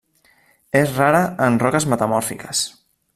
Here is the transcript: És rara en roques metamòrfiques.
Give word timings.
És 0.79 0.95
rara 1.01 1.21
en 1.49 1.61
roques 1.65 1.87
metamòrfiques. 1.95 2.67